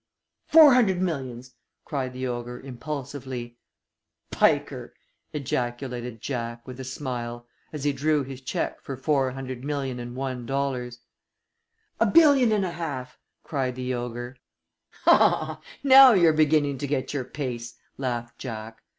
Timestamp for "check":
8.41-8.81